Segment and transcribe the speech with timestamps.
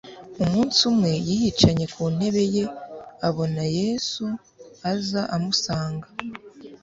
[0.43, 2.63] Umunsi umwe yiyicanye ku ntebe ye,
[3.27, 4.25] abona Yesu
[4.91, 6.07] aza amusanga,